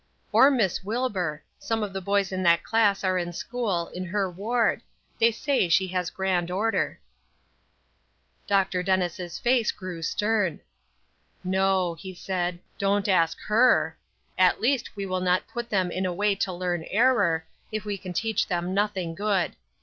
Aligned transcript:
"Or 0.31 0.49
Miss 0.49 0.83
Wilbur. 0.83 1.43
Some 1.59 1.83
of 1.83 1.93
the 1.93 2.01
boys 2.01 2.31
in 2.31 2.41
that 2.41 2.63
class 2.63 3.03
are 3.03 3.19
in 3.19 3.31
school, 3.31 3.89
in 3.89 4.03
her 4.05 4.31
ward; 4.31 4.81
they 5.19 5.31
say 5.31 5.69
she 5.69 5.85
has 5.89 6.09
grand 6.09 6.49
order." 6.49 6.99
Dr. 8.47 8.81
Dennis' 8.81 9.37
face 9.37 9.71
grew 9.71 10.01
stern. 10.01 10.61
"No," 11.43 11.93
he 11.93 12.15
said, 12.15 12.57
"don't 12.79 13.07
ask 13.07 13.37
her; 13.41 13.95
at 14.39 14.59
least 14.59 14.95
we 14.95 15.05
will 15.05 15.21
not 15.21 15.47
put 15.47 15.69
them 15.69 15.91
in 15.91 16.07
a 16.07 16.11
way 16.15 16.33
to 16.33 16.51
learn 16.51 16.83
error, 16.89 17.45
if 17.71 17.85
we 17.85 17.95
can 17.95 18.11
teach 18.11 18.47
them 18.47 18.73
nothing 18.73 19.13
good. 19.13 19.55